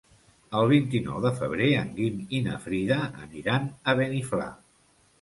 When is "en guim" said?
1.83-2.25